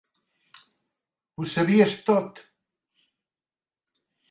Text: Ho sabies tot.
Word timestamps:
Ho 1.41 1.45
sabies 1.57 1.95
tot. 2.09 2.43